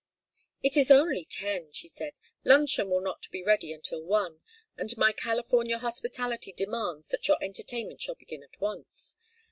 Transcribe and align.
"It 0.63 0.77
is 0.77 0.89
only 0.89 1.23
ten," 1.23 1.71
she 1.73 1.87
said. 1.87 2.17
"Luncheon 2.43 2.89
will 2.89 3.01
not 3.01 3.29
be 3.29 3.43
ready 3.43 3.71
until 3.71 4.01
one, 4.01 4.41
and 4.75 4.97
my 4.97 5.11
California 5.11 5.77
hospitality 5.77 6.51
demands 6.51 7.09
that 7.09 7.27
your 7.27 7.37
entertainment 7.39 8.01
shall 8.01 8.15
begin 8.15 8.41
at 8.41 8.59
once. 8.59 9.15